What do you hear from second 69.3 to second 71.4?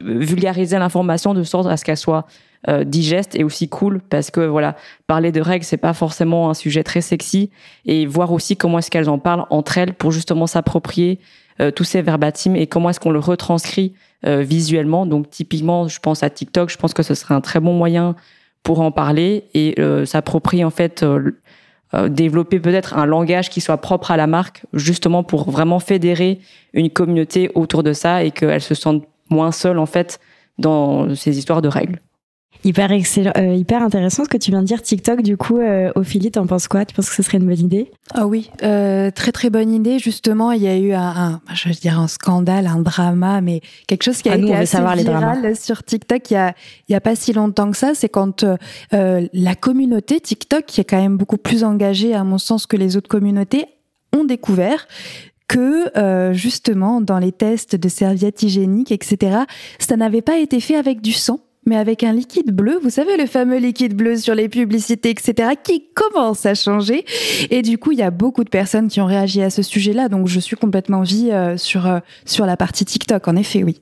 à ce sujet-là, donc je suis complètement vie